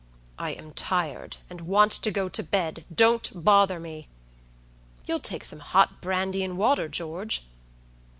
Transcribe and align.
"I 0.39 0.53
am 0.53 0.71
tired, 0.73 1.37
and 1.47 1.61
want 1.61 1.91
to 1.91 2.09
go 2.09 2.27
to 2.27 2.41
beddon't 2.41 3.29
bother 3.35 3.79
me." 3.79 4.07
"You'll 5.05 5.19
take 5.19 5.43
some 5.43 5.59
hot 5.59 6.01
brandy 6.01 6.43
and 6.43 6.57
water, 6.57 6.89
George?" 6.89 7.45